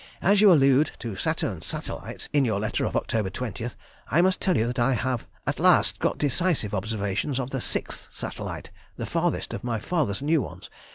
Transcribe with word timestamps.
As 0.23 0.41
you 0.41 0.51
allude 0.51 0.89
to 0.97 1.15
Saturn's 1.15 1.67
satellites 1.67 2.27
in 2.33 2.43
your 2.43 2.59
letter 2.59 2.85
of 2.85 2.95
October 2.95 3.29
20, 3.29 3.69
I 4.09 4.21
must 4.23 4.41
tell 4.41 4.57
you 4.57 4.65
that 4.65 4.79
I 4.79 4.93
have 4.93 5.27
at 5.45 5.59
last 5.59 5.99
got 5.99 6.17
decisive 6.17 6.73
observations 6.73 7.39
of 7.39 7.51
the 7.51 7.61
sixth 7.61 8.09
satellite 8.11 8.71
(the 8.97 9.05
farthest 9.05 9.53
of 9.53 9.63
my 9.63 9.77
father's 9.77 10.23
new 10.23 10.41
ones). 10.41 10.71